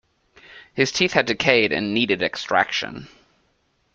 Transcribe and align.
His 0.73 0.91
teeth 0.91 1.13
had 1.13 1.27
decayed 1.27 1.71
and 1.71 1.93
needed 1.93 2.23
extraction. 2.23 3.07